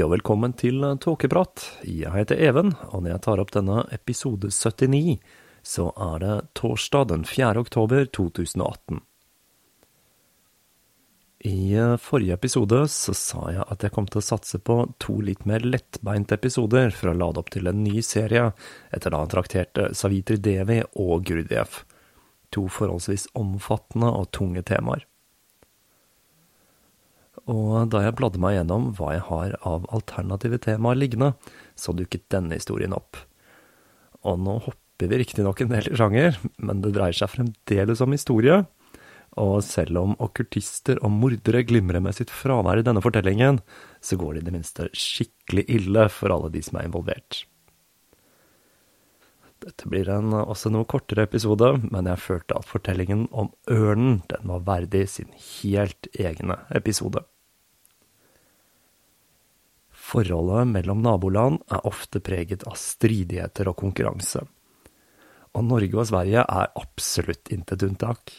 [0.00, 1.60] Og velkommen til Tåkeprat.
[1.84, 5.18] Jeg heter Even, og når jeg tar opp denne episode 79,
[5.66, 7.60] så er det torsdag den 4.
[7.60, 9.02] oktober 2018.
[11.50, 15.18] I eh, forrige episode så sa jeg at jeg kom til å satse på to
[15.24, 18.50] litt mer lettbeinte episoder for å lade opp til en ny serie,
[18.88, 21.82] etter da han trakterte Savitri Devi og Gurdjieff.
[22.56, 25.09] To forholdsvis omfattende og tunge temaer.
[27.50, 31.32] Og da jeg bladde meg gjennom hva jeg har av alternative temaer liggende,
[31.74, 33.18] så dukket denne historien opp.
[34.22, 38.14] Og nå hopper vi riktignok en del i sjanger, men det dreier seg fremdeles om
[38.14, 38.60] historie.
[39.40, 43.60] Og selv om okkultister og mordere glimrer med sitt fravær i denne fortellingen,
[44.02, 47.44] så går det i det minste skikkelig ille for alle de som er involvert.
[49.60, 54.48] Dette blir en også noe kortere episode, men jeg følte at fortellingen om ørnen den
[54.48, 57.26] var verdig sin helt egne episode.
[60.10, 64.42] Forholdet mellom naboland er ofte preget av stridigheter og konkurranse.
[65.54, 68.32] Og Norge og Sverige er absolutt intet unntak.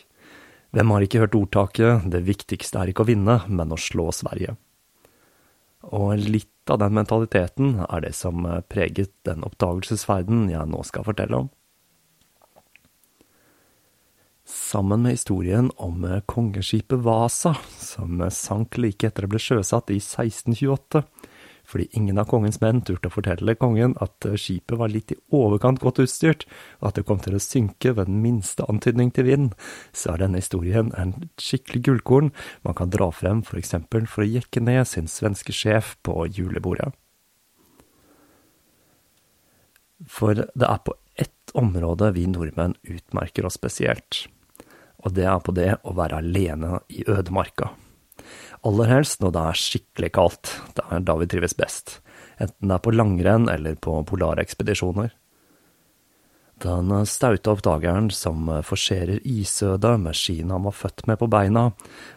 [0.76, 4.58] Hvem har ikke hørt ordtaket 'det viktigste er ikke å vinne, men å slå Sverige'?
[5.84, 11.36] Og litt av den mentaliteten er det som preget den oppdagelsesferden jeg nå skal fortelle
[11.36, 11.50] om.
[14.46, 21.04] Sammen med historien om kongeskipet Vasa, som sank like etter det ble sjøsatt i 1628,
[21.72, 25.20] fordi ingen av kongens menn turte å fortelle kongen at eh, skipet var litt i
[25.36, 26.46] overkant godt utstyrt,
[26.82, 29.54] og at det kom til å synke ved den minste antydning til vind,
[29.96, 32.34] så er denne historien en skikkelig gullkorn
[32.68, 36.92] man kan dra frem for eksempel for å jekke ned sin svenske sjef på julebordet.
[40.10, 44.26] For det er på ett område vi nordmenn utmerker oss spesielt,
[45.06, 47.72] og det er på det å være alene i ødemarka.
[48.68, 52.00] Aller helst når det er skikkelig kaldt, det er da vi trives best,
[52.38, 55.12] enten det er på langrenn eller på polarekspedisjoner.
[56.62, 61.64] Den staute oppdageren som forserer isødet med skiene han var født med på beina,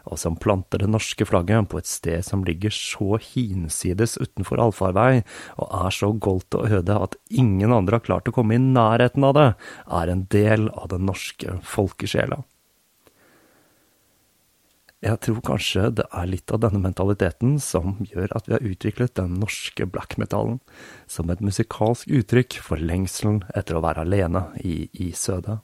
[0.05, 5.23] og som planter det norske flagget på et sted som ligger så hinsides utenfor allfarvei,
[5.57, 9.25] og er så goldt og øde at ingen andre har klart å komme i nærheten
[9.25, 9.51] av det,
[9.89, 12.43] er en del av den norske folkesjela.
[15.05, 19.13] Jeg tror kanskje det er litt av denne mentaliteten som gjør at vi har utviklet
[19.19, 20.63] den norske black metallen
[21.11, 25.59] som et musikalsk uttrykk for lengselen etter å være alene i isødet.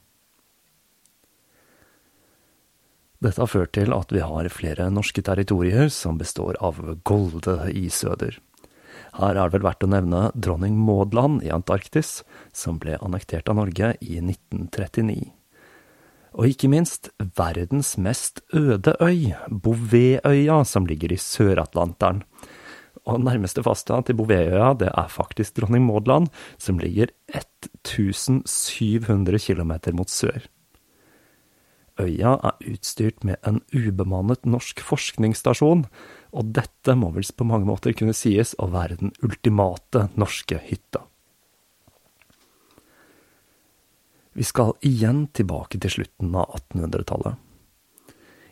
[3.20, 6.76] Dette har ført til at vi har flere norske territorier som består av
[7.08, 8.36] golde isøder.
[9.16, 12.20] Her er det vel verdt å nevne dronning Maudland i Antarktis,
[12.52, 15.39] som ble annektert av Norge i 1939.
[16.38, 22.22] Og ikke minst verdens mest øde øy, Bouvetøya, som ligger i Sør-Atlanteren.
[23.08, 30.10] Og nærmeste fastland til Bouvetøya, det er faktisk Dronning Maudland, som ligger 1700 km mot
[30.10, 30.46] sør.
[32.00, 35.84] Øya er utstyrt med en ubemannet norsk forskningsstasjon,
[36.32, 41.09] og dette må vel på mange måter kunne sies å være den ultimate norske hytta.
[44.40, 47.34] Vi skal igjen tilbake til slutten av 1800-tallet.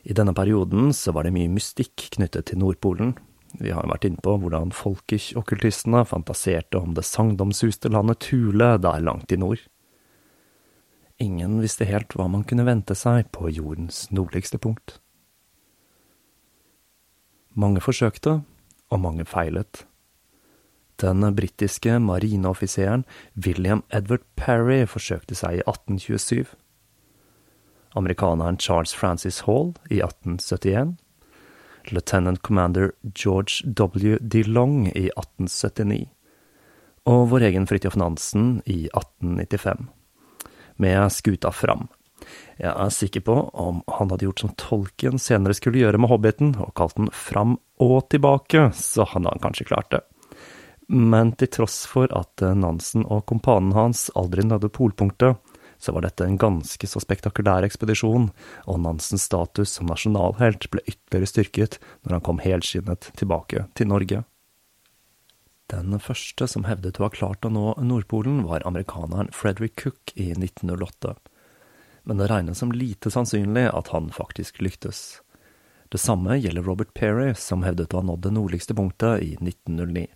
[0.04, 3.14] I denne perioden så var det mye mystikk knyttet til Nordpolen.
[3.56, 9.32] Vi har vært inne på hvordan folkeokkultistene fantaserte om det sagnomsuste landet Thule der langt
[9.32, 9.64] i nord.
[11.24, 14.98] Ingen visste helt hva man kunne vente seg på jordens nordligste punkt.
[17.56, 18.42] Mange forsøkte,
[18.92, 19.87] og mange feilet.
[20.98, 23.04] Den britiske marineoffiseren
[23.46, 26.48] William Edward Parry forsøkte seg i 1827.
[27.94, 30.96] Amerikaneren Charles Francis Hall i 1871.
[31.92, 34.18] Lieutenant Commander George W.
[34.20, 36.08] DeLong i 1879.
[37.06, 39.86] Og vår egen Fridtjof Nansen i 1895.
[40.82, 41.86] Med skuta fram.
[42.58, 46.56] Jeg er sikker på om han hadde gjort som tolken senere skulle gjøre med Hobbiten,
[46.58, 50.02] og kalt den Fram og tilbake, så hadde han kanskje klart det.
[50.88, 55.36] Men til tross for at eh, Nansen og kompanen hans aldri nådde polpunktet,
[55.78, 58.30] så var dette en ganske så spektakulær ekspedisjon,
[58.66, 64.24] og Nansens status som nasjonalhelt ble ytterligere styrket når han kom helskinnet tilbake til Norge.
[65.68, 70.32] Den første som hevdet å ha klart å nå Nordpolen, var amerikaneren Frederick Cook i
[70.32, 71.14] 1908.
[72.08, 75.20] Men det regnes som lite sannsynlig at han faktisk lyktes.
[75.92, 80.08] Det samme gjelder Robert Perry, som hevdet å ha nådd det nordligste punktet i 1909.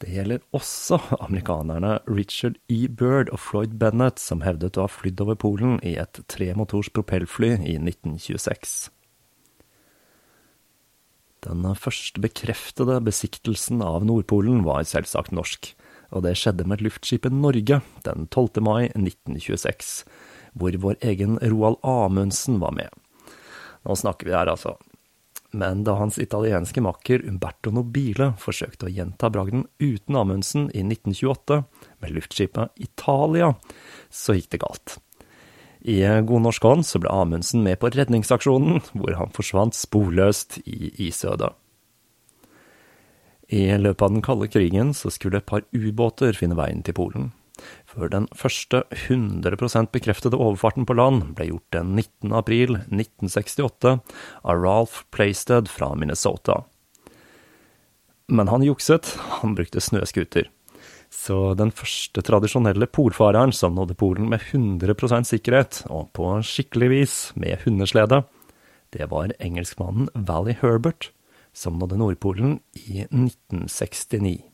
[0.00, 2.86] Det gjelder også amerikanerne Richard E.
[2.88, 7.52] Bird og Floyd Bennett, som hevdet å ha flydd over Polen i et tremotors propellfly
[7.58, 8.88] i 1926.
[11.44, 15.70] Den første bekreftede besiktelsen av Nordpolen var selvsagt norsk,
[16.16, 18.60] og det skjedde med luftskipet Norge den 12.
[18.64, 19.92] mai 1926,
[20.56, 22.88] hvor vår egen Roald Amundsen var med.
[23.84, 24.78] Nå snakker vi her, altså.
[25.50, 31.62] Men da hans italienske makker Umberto Nobile forsøkte å gjenta bragden uten Amundsen i 1928,
[31.98, 33.54] med luftskipet Italia,
[34.10, 34.98] så gikk det galt.
[35.80, 40.92] I god norsk hånd så ble Amundsen med på redningsaksjonen, hvor han forsvant sporløst i
[41.08, 41.54] isødet.
[43.50, 47.32] I løpet av den kalde krigen så skulle et par ubåter finne veien til Polen,
[47.90, 52.32] før den første 100% bekreftede overfarten på land ble gjort den 19.
[52.38, 53.96] april 1968
[54.44, 56.62] av Ralph Playstead fra Minnesota.
[58.30, 60.46] Men han jukset, han brukte snøscooter.
[61.10, 67.16] Så den første tradisjonelle polfareren som nådde Polen med 100% sikkerhet, og på skikkelig vis
[67.34, 68.22] med hundeslede,
[68.94, 71.10] det var engelskmannen Valley Herbert,
[71.52, 74.49] som nådde Nordpolen i 1969.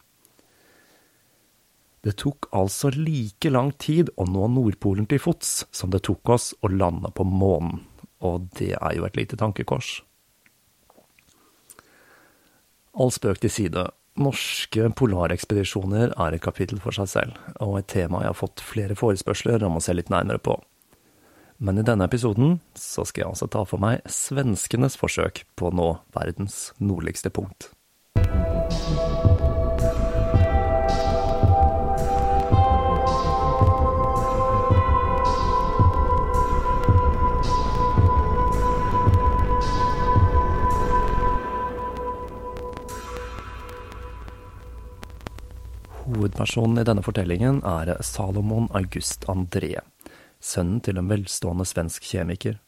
[2.04, 6.52] Det tok altså like lang tid å nå Nordpolen til fots som det tok oss
[6.62, 7.81] å lande på månen,
[8.22, 10.00] og det er jo et lite tankekors.
[12.96, 18.22] All spøk til side, Norske polarekspedisjoner er et kapittel for seg selv, og et tema
[18.22, 20.56] jeg har fått flere forespørsler om å se litt nærmere på.
[21.60, 25.76] Men i denne episoden så skal jeg altså ta for meg svenskenes forsøk på å
[25.76, 27.72] nå verdens nordligste punkt.
[46.46, 49.81] Hovedpersonen i denne fortellingen er Salomon August André,
[50.38, 52.60] sønnen til en velstående svensk kjemiker.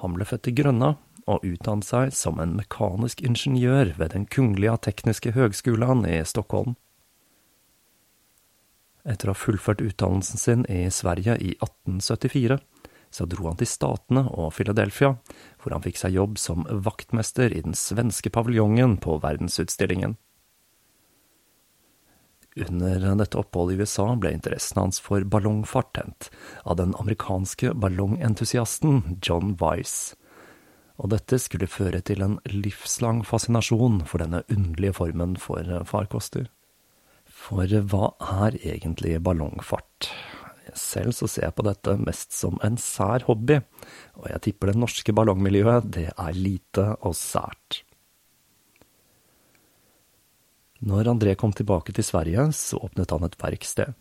[0.00, 0.94] Han ble født i Grønna
[1.28, 6.78] og utdannet seg som en mekanisk ingeniør ved Den kungliga tekniske høgskolen i Stockholm.
[9.04, 12.56] Etter å ha fullført utdannelsen sin i Sverige i 1874,
[13.12, 15.18] så dro han til Statene og Philadelphia,
[15.60, 20.16] hvor han fikk seg jobb som vaktmester i den svenske paviljongen på verdensutstillingen.
[22.56, 26.30] Under dette oppholdet i USA ble interessen hans for ballongfart tent
[26.64, 30.14] av den amerikanske ballongentusiasten John Weiss,
[30.96, 36.48] og dette skulle føre til en livslang fascinasjon for denne underlige formen for farkoster.
[37.28, 38.14] For hva
[38.46, 40.08] er egentlig ballongfart?
[40.76, 43.60] Selv så ser jeg på dette mest som en sær hobby,
[44.16, 47.84] og jeg tipper det norske ballongmiljøet det er lite og sært.
[50.84, 53.94] Når André kom tilbake til Sverige, så åpnet han et verksted.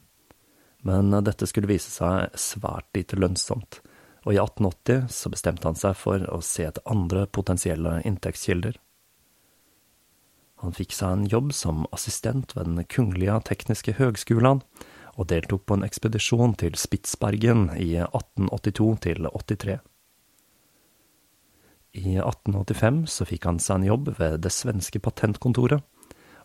[0.86, 3.80] Men dette skulle vise seg svært lite lønnsomt,
[4.26, 8.76] og i 1880 så bestemte han seg for å se etter andre potensielle inntektskilder.
[10.64, 14.62] Han fikk seg en jobb som assistent ved Den kungliga tekniske høgskolen,
[15.16, 19.78] og deltok på en ekspedisjon til Spitsbergen i 1882 til 83.
[21.96, 25.86] I 1885 så fikk han seg en jobb ved det svenske patentkontoret,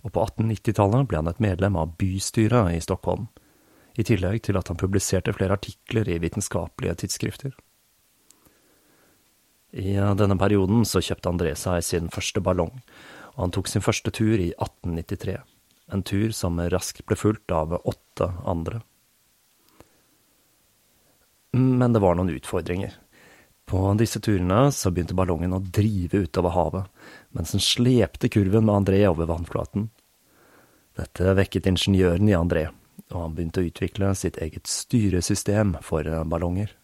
[0.03, 3.29] og på 1890-tallet ble han et medlem av bystyret i Stockholm,
[3.99, 7.57] i tillegg til at han publiserte flere artikler i vitenskapelige tidsskrifter.
[9.71, 12.81] I denne perioden så kjøpte André seg sin første ballong,
[13.37, 15.37] og han tok sin første tur i 1893,
[15.95, 18.81] en tur som raskt ble fulgt av åtte andre.
[21.55, 22.95] Men det var noen utfordringer.
[23.71, 26.91] På disse turene så begynte ballongen å drive utover havet,
[27.31, 29.89] mens den slepte kurven med André over vannflaten.
[30.99, 32.67] Dette vekket ingeniøren i André,
[33.11, 36.75] og han begynte å utvikle sitt eget styresystem for ballonger.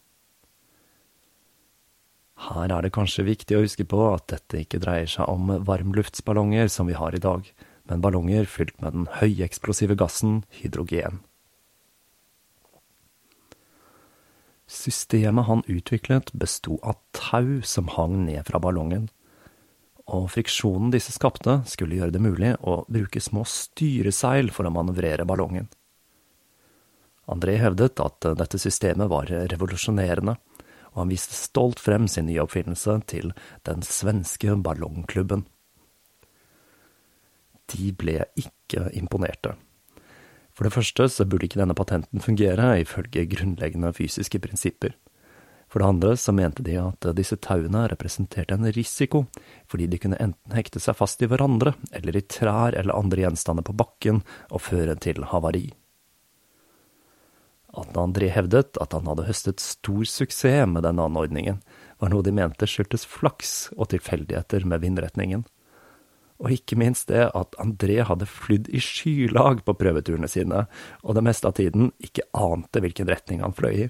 [2.46, 6.68] Her er det kanskje viktig å huske på at dette ikke dreier seg om varmluftsballonger
[6.72, 7.48] som vi har i dag,
[7.88, 11.22] men ballonger fylt med den høyeksplosive gassen hydrogen.
[14.66, 19.06] Systemet han utviklet, besto av tau som hang ned fra ballongen,
[20.06, 25.26] og friksjonen disse skapte, skulle gjøre det mulig å bruke små styreseil for å manøvrere
[25.26, 25.66] ballongen.
[27.26, 30.36] André hevdet at dette systemet var revolusjonerende,
[30.94, 33.34] og han viste stolt frem sin nye oppfinnelse til
[33.66, 35.42] den svenske ballongklubben.
[37.74, 39.56] De ble ikke imponerte.
[40.56, 44.94] For det første så burde ikke denne patenten fungere ifølge grunnleggende fysiske prinsipper.
[45.76, 49.26] For det andre så mente de at disse tauene representerte en risiko,
[49.68, 53.66] fordi de kunne enten hekte seg fast i hverandre eller i trær eller andre gjenstander
[53.68, 55.66] på bakken og føre til havari.
[57.76, 61.60] At André hevdet at han hadde høstet stor suksess med denne anordningen,
[62.00, 65.44] var noe de mente skyldtes flaks og tilfeldigheter med vindretningen,
[66.40, 70.66] Og ikke minst det at André hadde flydd i skylag på prøveturene sine,
[71.04, 73.88] og det meste av tiden ikke ante hvilken retning han fløy i.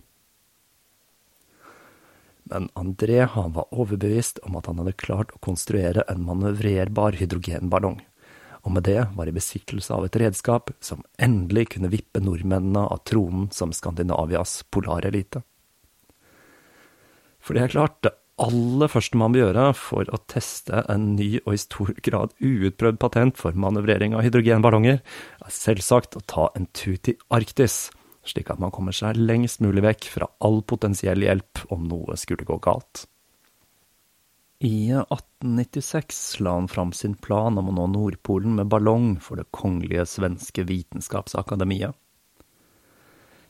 [2.51, 7.99] Men André han var overbevist om at han hadde klart å konstruere en manøvrerbar hydrogenballong,
[8.63, 13.03] og med det var i besittelse av et redskap som endelig kunne vippe nordmennene av
[13.07, 15.43] tronen som Skandinavias polarelite.
[17.43, 21.29] For det er klart, det aller første man bør gjøre for å teste en ny
[21.45, 26.67] og i stor grad uutprøvd patent for manøvrering av hydrogenballonger, er selvsagt å ta en
[26.77, 27.87] tur til Arktis,
[28.29, 32.47] slik at man kommer seg lengst mulig vekk fra all potensiell hjelp om noe skulle
[32.47, 33.07] gå galt.
[34.65, 39.51] I 1896 la han fram sin plan om å nå Nordpolen med ballong for Det
[39.53, 41.93] kongelige svenske vitenskapsakademiet.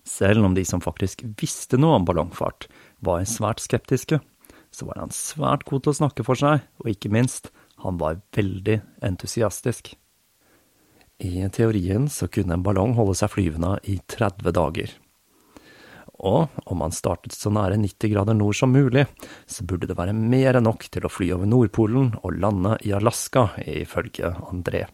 [0.07, 2.69] Selv om de som faktisk visste noe om ballongfart,
[3.03, 4.21] var svært skeptiske,
[4.71, 7.51] så var han svært god til å snakke for seg, og ikke minst,
[7.83, 9.95] han var veldig entusiastisk.
[11.19, 14.91] I teorien så kunne en ballong holde seg flyvende i 30 dager.
[16.17, 19.07] Og om man startet så nære 90 grader nord som mulig,
[19.47, 22.93] så burde det være mer enn nok til å fly over Nordpolen og lande i
[22.97, 24.87] Alaska, ifølge André.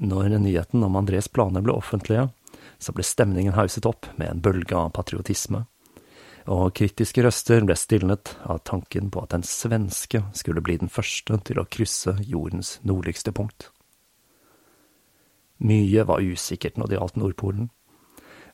[0.00, 2.28] Når nyheten om Andrés planer ble offentlige,
[2.80, 5.64] så ble stemningen hauset opp med en bølge av patriotisme
[6.50, 11.38] og kritiske røster ble stilnet av tanken på at en svenske skulle bli den første
[11.48, 13.70] til å krysse jordens nordligste punkt.
[15.64, 17.70] Mye var usikkert når det gjaldt Nordpolen.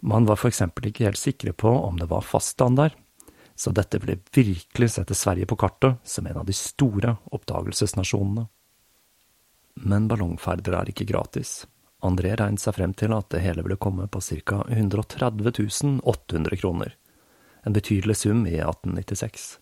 [0.00, 2.94] Man var eksempel ikke helt sikre på om det var faststand der,
[3.58, 8.46] så dette ville virkelig sette Sverige på kartet som en av de store oppdagelsesnasjonene.
[9.84, 11.66] Men ballongferder er ikke gratis.
[12.00, 14.62] André regnet seg frem til at det hele ville komme på ca.
[14.72, 16.96] 130 800 kroner
[17.62, 19.58] en betydelig sum i 1896.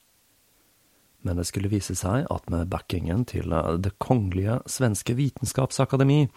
[1.23, 3.51] Men det skulle vise seg at med backingen til
[3.83, 6.29] Det kongelige svenske vitenskapsakademi,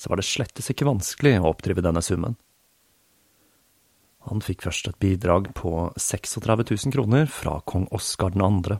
[0.00, 2.38] så var det slettes ikke vanskelig å oppdrive denne summen.
[4.28, 8.78] Han fikk først et bidrag på 36 000 kroner fra kong Oskar 2.,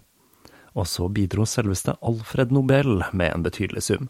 [0.70, 4.08] og så bidro selveste Alfred Nobel med en betydelig sum.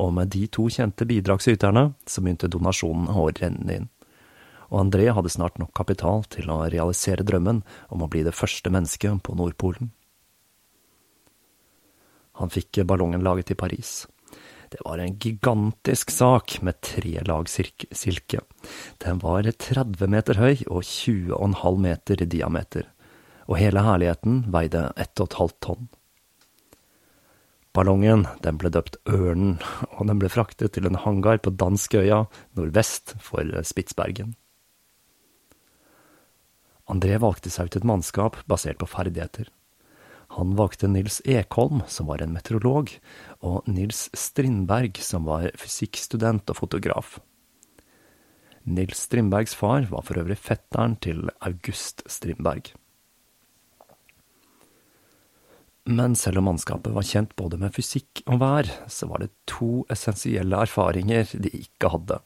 [0.00, 3.90] Og med de to kjente bidragsyterne så begynte donasjonen å renne inn
[4.70, 8.70] og André hadde snart nok kapital til å realisere drømmen om å bli det første
[8.70, 9.90] mennesket på Nordpolen.
[12.38, 14.06] Han fikk ballongen laget i Paris.
[14.70, 18.40] Det var en gigantisk sak med tre lag silke.
[19.02, 22.86] Den var 30 meter høy og 20,5 meter i diameter,
[23.50, 25.88] og hele herligheten veide 1,5 tonn.
[27.74, 29.58] Ballongen den ble døpt Ørnen,
[29.98, 32.24] og den ble fraktet til en hangar på Danskøya
[32.58, 34.36] nordvest for Spitsbergen.
[36.90, 39.50] André valgte seg ut et mannskap basert på ferdigheter.
[40.36, 42.92] Han valgte Nils Ekholm, som var en meteorolog,
[43.42, 47.16] og Nils Strindberg, som var fysikkstudent og fotograf.
[48.62, 52.70] Nils Strindbergs far var for øvrig fetteren til August Strindberg.
[55.90, 59.82] Men selv om mannskapet var kjent både med fysikk og vær, så var det to
[59.90, 62.20] essensielle erfaringer de ikke hadde.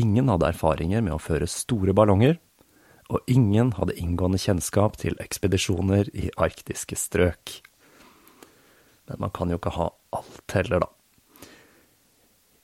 [0.00, 2.38] Ingen hadde erfaringer med å føre store ballonger,
[3.10, 7.56] og ingen hadde inngående kjennskap til ekspedisjoner i arktiske strøk.
[9.10, 10.90] Men man kan jo ikke ha alt heller, da.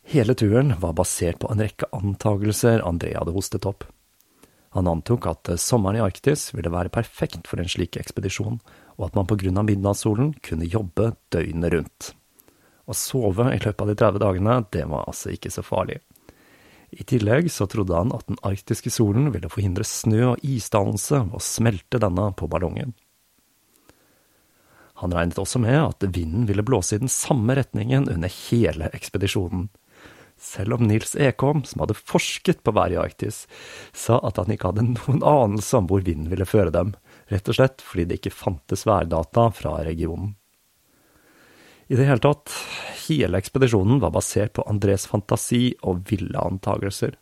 [0.07, 3.89] Hele turen var basert på en rekke antagelser André hadde hostet opp.
[4.77, 8.61] Han antok at sommeren i Arktis ville være perfekt for en slik ekspedisjon,
[9.01, 12.11] og at man på grunn av midnattssolen kunne jobbe døgnet rundt.
[12.87, 15.99] Å sove i løpet av de 30 dagene, det var altså ikke så farlig.
[16.91, 21.43] I tillegg så trodde han at den arktiske solen ville forhindre snø- og isdannelse og
[21.43, 22.95] smelte denne på ballongen.
[25.03, 29.69] Han regnet også med at vinden ville blåse i den samme retningen under hele ekspedisjonen.
[30.41, 33.45] Selv om Nils Ekholm, som hadde forsket på været i Arktis,
[33.97, 36.95] sa at han ikke hadde noen anelse om hvor vinden ville føre dem,
[37.33, 40.35] rett og slett fordi det ikke fantes værdata fra regionen.
[41.87, 42.51] I det hele tatt,
[43.07, 47.15] hele ekspedisjonen var basert på Andrés fantasi og ville antagelser.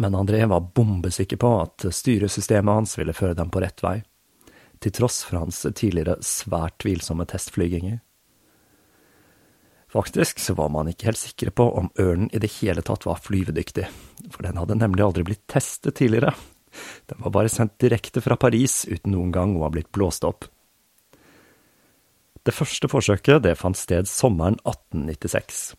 [0.00, 3.98] Men André var bombesikker på at styresystemet hans ville føre dem på rett vei,
[4.80, 7.98] til tross for hans tidligere svært tvilsomme testflyginger.
[9.90, 13.20] Faktisk så var man ikke helt sikre på om ørnen i det hele tatt var
[13.20, 13.84] flyvedyktig,
[14.30, 16.32] for den hadde nemlig aldri blitt testet tidligere.
[17.10, 20.46] Den var bare sendt direkte fra Paris uten noen gang å ha blitt blåst opp.
[22.46, 25.74] Det første forsøket det fant sted sommeren 1896.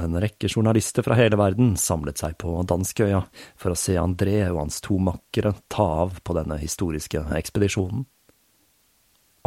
[0.00, 3.24] En rekke journalister fra hele verden samlet seg på danskeøya
[3.58, 8.06] for å se André og hans to makkere ta av på denne historiske ekspedisjonen.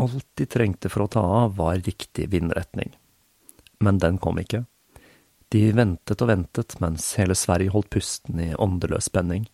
[0.03, 2.91] Alt de trengte for å ta av, var riktig vindretning.
[3.79, 4.65] Men den kom ikke.
[5.53, 9.45] De ventet og ventet mens hele Sverige holdt pusten i åndeløs spenning.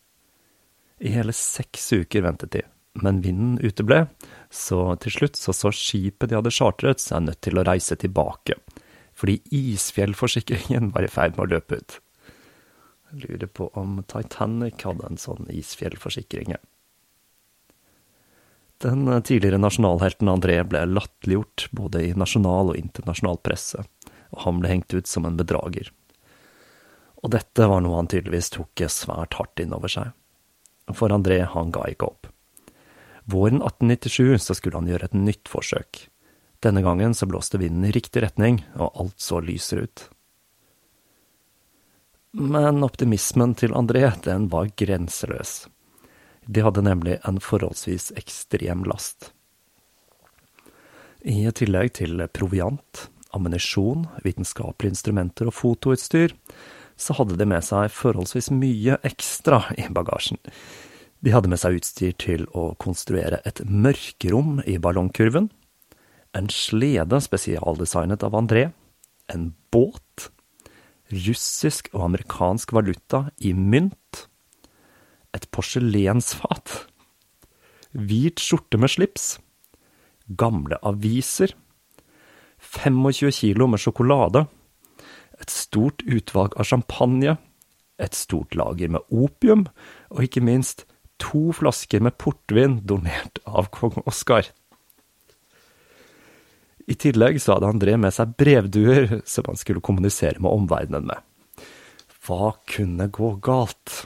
[0.99, 4.07] I hele seks uker ventet de, men vinden uteble,
[4.49, 8.57] så til slutt så, så skipet de hadde chartret seg nødt til å reise tilbake,
[9.17, 11.99] fordi isfjellforsikringen var i ferd med å løpe ut.
[13.09, 16.53] Jeg lurer på om Titanic hadde en sånn isfjellforsikring.
[18.79, 23.81] Den tidligere nasjonalhelten André ble latterliggjort både i nasjonal og internasjonal presse,
[24.29, 25.89] og han ble hengt ut som en bedrager.
[27.19, 30.13] Og dette var noe han tydeligvis tok svært hardt inn over seg.
[30.95, 32.29] For André, han ga ikke opp.
[33.29, 36.05] Våren 1897 så skulle han gjøre et nytt forsøk.
[36.63, 40.05] Denne gangen så blåste vinden i riktig retning, og alt så lysere ut.
[42.31, 45.67] Men optimismen til André, den var grenseløs.
[46.45, 49.31] De hadde nemlig en forholdsvis ekstrem last.
[51.21, 56.33] I tillegg til proviant, ammunisjon, vitenskapelige instrumenter og fotoutstyr,
[56.99, 60.39] så hadde de med seg forholdsvis mye ekstra i bagasjen.
[61.19, 65.49] De hadde med seg utstyr til å konstruere et mørkerom i ballongkurven,
[66.37, 68.69] en slede spesialdesignet av André,
[69.27, 70.29] en båt,
[71.11, 74.27] russisk og amerikansk valuta i mynt,
[75.35, 76.85] et porselensfat,
[77.91, 79.27] hvit skjorte med slips,
[80.39, 81.51] gamle aviser,
[82.59, 84.45] 25 kilo med sjokolade,
[85.39, 87.35] et stort utvalg av champagne,
[87.99, 89.65] et stort lager med opium,
[90.11, 90.85] og ikke minst
[91.21, 94.49] to flasker med portvin donert av kong Oskar.
[96.89, 101.19] I tillegg så hadde André med seg brevduer som han skulle kommunisere med omverdenen med.
[102.25, 104.05] Hva kunne gå galt?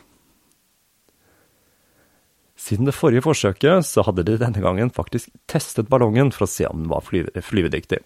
[2.60, 6.68] Siden det forrige forsøket så hadde de denne gangen faktisk testet ballongen for å se
[6.70, 8.00] om den var flyvedyktig.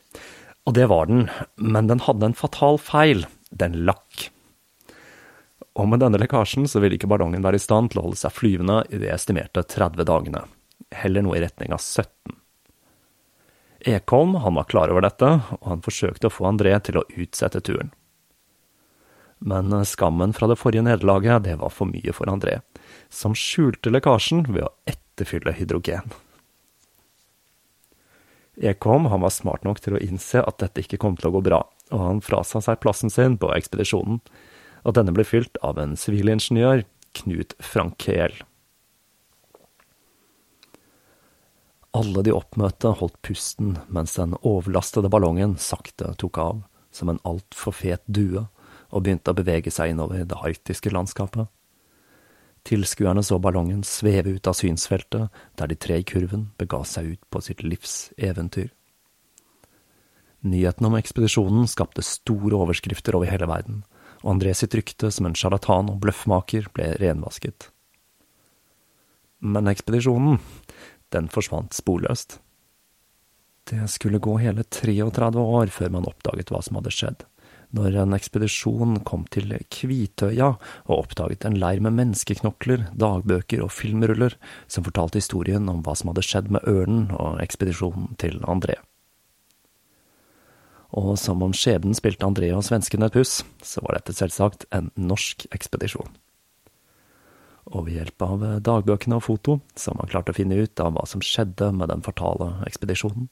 [0.67, 3.25] Og det var den, men den hadde en fatal feil.
[3.53, 4.27] Den lakk.
[5.77, 8.33] Og med denne lekkasjen så vil ikke ballongen være i stand til å holde seg
[8.33, 10.43] flyvende i de estimerte 30 dagene,
[11.03, 12.33] heller noe i retning av 17.
[13.87, 17.61] Ekholm han var klar over dette, og han forsøkte å få André til å utsette
[17.61, 17.93] turen.
[19.37, 22.57] Men skammen fra det forrige nederlaget, det var for mye for André,
[23.13, 26.09] som skjulte lekkasjen ved å etterfylle hydrogen.
[28.57, 31.45] Ekholm han var smart nok til å innse at dette ikke kom til å gå
[31.45, 31.61] bra,
[31.93, 34.23] og han frasa seg plassen sin på ekspedisjonen,
[34.87, 36.85] og denne ble fylt av en sivilingeniør,
[37.17, 38.35] Knut Frankel.
[41.97, 46.61] Alle de oppmøtte holdt pusten mens den overlastede ballongen sakte tok av,
[46.93, 48.45] som en altfor fet due,
[48.93, 51.49] og begynte å bevege seg innover det arktiske landskapet.
[52.67, 55.27] Tilskuerne så ballongen sveve ut av synsfeltet,
[55.59, 58.69] der de tre i kurven bega seg ut på sitt livs eventyr.
[60.47, 63.81] Nyheten om ekspedisjonen skapte store overskrifter over hele verden,
[64.27, 67.69] og André sitt rykte som en sjarlatan og bløffmaker ble renvasket.
[69.39, 70.41] Men ekspedisjonen,
[71.15, 72.41] den forsvant sporløst.
[73.71, 77.25] Det skulle gå hele 33 år før man oppdaget hva som hadde skjedd
[77.75, 80.49] når en ekspedisjon kom til Kvitøya
[80.87, 84.37] og oppdaget en leir med menneskeknokler, dagbøker og filmruller
[84.71, 88.79] som fortalte historien om hva som hadde skjedd med ørnen og ekspedisjonen til André.
[90.95, 94.89] Og som om skjebnen spilte André og svenskene et puss, så var dette selvsagt en
[94.95, 96.13] norsk ekspedisjon.
[97.75, 100.93] Og ved hjelp av dagbøkene og foto så han man klart å finne ut av
[100.95, 103.27] hva som skjedde med den fatale ekspedisjonen.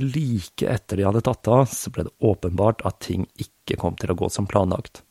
[0.00, 4.10] Like etter de hadde tatt av, så ble det åpenbart at ting ikke kom til
[4.10, 5.04] å gå som planlagt.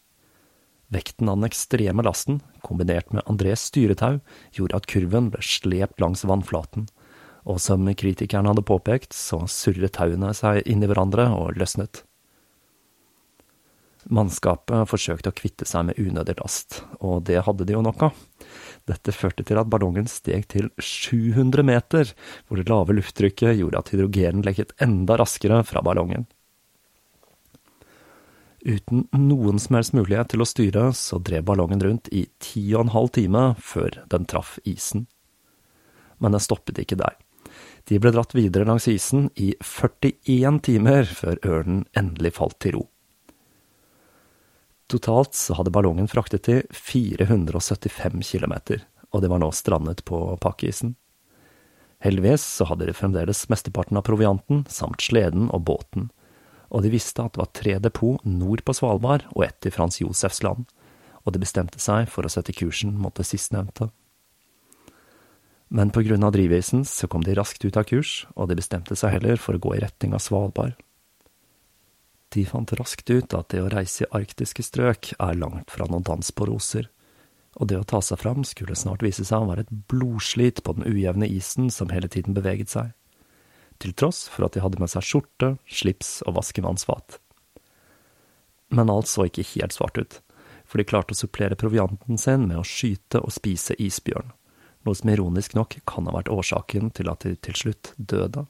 [0.92, 4.20] Vekten av den ekstreme lasten, kombinert med Andrés styretau,
[4.58, 6.90] gjorde at kurven ble slept langs vannflaten,
[7.44, 12.04] og som kritikeren hadde påpekt, så surret tauene seg inn i hverandre og løsnet.
[14.12, 18.24] Mannskapet forsøkte å kvitte seg med unødig last, og det hadde de jo nok av.
[18.90, 22.12] Dette førte til at ballongen steg til 700 meter,
[22.48, 26.28] hvor det lave lufttrykket gjorde at hydrogenen lekket enda raskere fra ballongen.
[28.64, 32.86] Uten noen som helst mulighet til å styre, så drev ballongen rundt i ti og
[32.86, 35.08] en halv time før den traff isen.
[36.24, 37.18] Men den stoppet ikke der.
[37.90, 42.84] De ble dratt videre langs isen i 41 timer før ørnen endelig falt til ro.
[44.92, 48.54] Totalt så hadde ballongen fraktet til 475 km,
[49.12, 50.96] og det var nå strandet på pakkeisen.
[52.04, 56.10] Heldigvis så hadde de fremdeles mesteparten av provianten, samt sleden og båten,
[56.74, 60.02] og de visste at det var tre depot nord på Svalbard og ett i Frans
[60.02, 60.68] Josefs land,
[61.24, 63.90] og de bestemte seg for å sette kursen mot det sistnevnte.
[65.74, 68.94] Men på grunn av drivisen så kom de raskt ut av kurs, og de bestemte
[68.94, 70.76] seg heller for å gå i retning av Svalbard.
[72.34, 76.06] De fant raskt ut at det å reise i arktiske strøk er langt fra noen
[76.06, 76.92] dans på roser,
[77.58, 80.76] og det å ta seg fram skulle snart vise seg å være et blodslit på
[80.78, 82.94] den ujevne isen som hele tiden beveget seg,
[83.82, 87.18] til tross for at de hadde med seg skjorte, slips og vaskevannsfat.
[88.74, 90.22] Men alt så ikke helt svart ut,
[90.70, 94.30] for de klarte å supplere provianten sin med å skyte og spise isbjørn,
[94.84, 98.46] noe som ironisk nok kan ha vært årsaken til at de til slutt døde.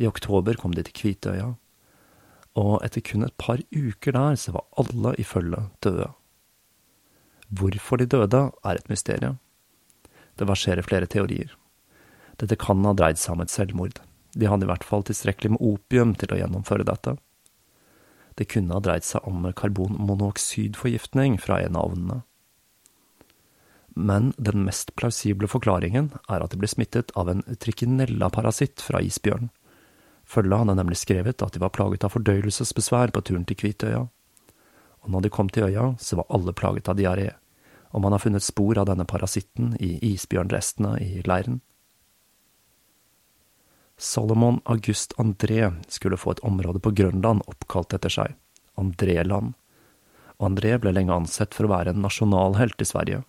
[0.00, 1.52] I oktober kom de til Kvitøya,
[2.58, 6.10] og etter kun et par uker der så var alle i følget døde.
[7.54, 9.38] Hvorfor de døde, er et mysterium.
[10.38, 11.54] Det verserer flere teorier.
[12.40, 14.00] Dette kan ha dreid seg om et selvmord.
[14.34, 17.14] De hadde i hvert fall tilstrekkelig med opium til å gjennomføre dette.
[18.34, 22.22] Det kunne ha dreid seg om karbonmonoksidforgiftning fra en av ovnene.
[23.94, 29.50] Men den mest plausible forklaringen er at de ble smittet av en trikinella-parasitt fra isbjørn.
[30.26, 34.02] Følget hadde nemlig skrevet at de var plaget av fordøyelsesbesvær på turen til Kvitøya.
[35.04, 37.30] Og når de kom til øya, så var alle plaget av diaré,
[37.92, 41.60] og man har funnet spor av denne parasitten i isbjørnrestene i leiren.
[44.00, 48.34] Solomon August André skulle få et område på Grønland oppkalt etter seg,
[48.80, 49.54] Andréland,
[50.42, 53.22] André ble lenge ansett for å være en nasjonalhelt i Sverige.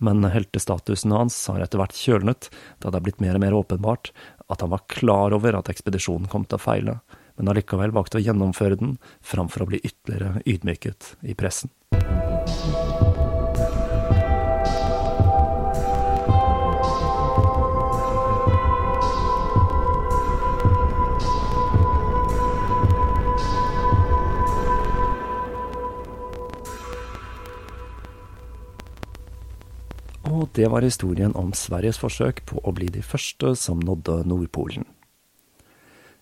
[0.00, 2.48] Men heltestatusen hans har etter hvert kjølnet,
[2.80, 4.12] da det er blitt mer og mer åpenbart
[4.50, 6.98] at han var klar over at ekspedisjonen kom til å feile,
[7.38, 11.70] men allikevel valgte å gjennomføre den framfor å bli ytterligere ydmyket i pressen.
[30.52, 34.82] Det var historien om Sveriges forsøk på å bli de første som nådde Nordpolen.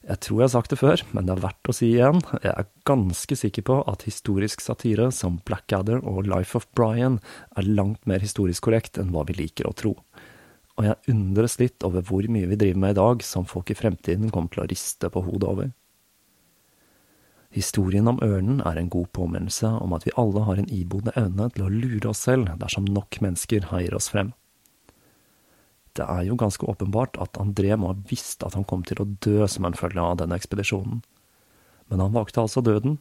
[0.05, 2.21] Jeg tror jeg har sagt det før, men det er verdt å si igjen.
[2.45, 7.19] Jeg er ganske sikker på at historisk satire som Blackadder og Life of Brian
[7.57, 9.95] er langt mer historisk korrekt enn hva vi liker å tro.
[10.77, 13.77] Og jeg undres litt over hvor mye vi driver med i dag som folk i
[13.81, 15.73] fremtiden kommer til å riste på hodet over.
[17.55, 21.49] Historien om ørnen er en god påminnelse om at vi alle har en iboende evne
[21.55, 24.35] til å lure oss selv dersom nok mennesker heier oss frem.
[25.97, 29.09] Det er jo ganske åpenbart at André må ha visst at han kom til å
[29.25, 31.01] dø som en følge av denne ekspedisjonen.
[31.89, 32.99] Men han valgte altså døden,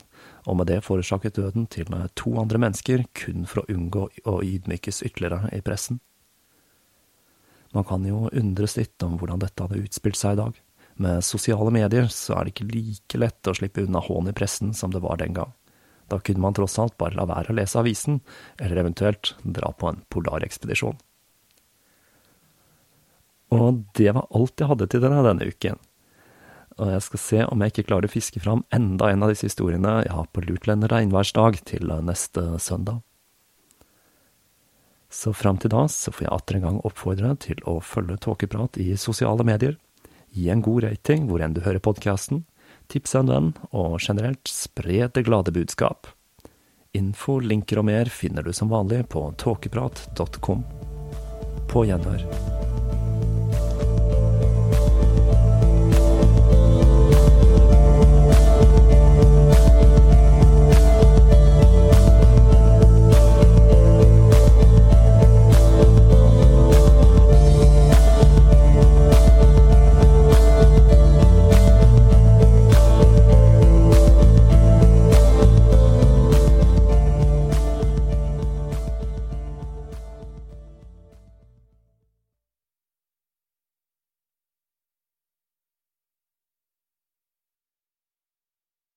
[0.47, 5.03] og med det forårsaket døden til to andre mennesker kun for å unngå å ydmykes
[5.03, 5.99] ytterligere i pressen.
[7.75, 10.61] Man kan jo undres litt om hvordan dette hadde utspilt seg i dag.
[10.97, 14.73] Med sosiale medier så er det ikke like lett å slippe unna hån i pressen
[14.73, 15.53] som det var den gang.
[16.09, 18.21] Da kunne man tross alt bare la være å lese avisen,
[18.57, 20.97] eller eventuelt dra på en polarekspedisjon.
[23.53, 25.77] Og det var alt jeg hadde til dere denne uken.
[26.77, 29.47] Og jeg skal se om jeg ikke klarer å fiske fram enda en av disse
[29.49, 33.01] historiene jeg har på lurt til en regnværsdag til neste søndag.
[35.09, 38.77] Så fram til da så får jeg atter en gang oppfordre til å følge Tåkeprat
[38.83, 39.77] i sosiale medier
[40.33, 42.45] Gi en god rating hvor enn du hører podkasten,
[42.91, 46.11] tips en venn, og generelt spre det glade budskap.
[46.97, 50.63] Info, linker og mer finner du som vanlig på tåkeprat.com.
[51.67, 52.66] På gjenhør.